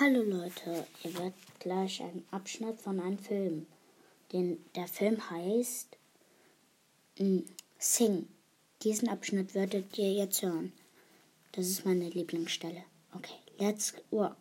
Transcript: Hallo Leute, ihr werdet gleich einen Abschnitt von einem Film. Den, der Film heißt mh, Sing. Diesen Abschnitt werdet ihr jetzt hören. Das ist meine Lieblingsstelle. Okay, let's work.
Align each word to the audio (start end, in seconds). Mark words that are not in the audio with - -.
Hallo 0.00 0.22
Leute, 0.22 0.88
ihr 1.04 1.14
werdet 1.14 1.34
gleich 1.60 2.02
einen 2.02 2.26
Abschnitt 2.32 2.80
von 2.80 2.98
einem 2.98 3.16
Film. 3.16 3.68
Den, 4.32 4.58
der 4.74 4.88
Film 4.88 5.30
heißt 5.30 5.96
mh, 7.20 7.42
Sing. 7.78 8.26
Diesen 8.82 9.08
Abschnitt 9.08 9.54
werdet 9.54 9.96
ihr 9.96 10.12
jetzt 10.12 10.42
hören. 10.42 10.72
Das 11.52 11.68
ist 11.68 11.86
meine 11.86 12.08
Lieblingsstelle. 12.08 12.82
Okay, 13.14 13.36
let's 13.60 13.94
work. 14.10 14.36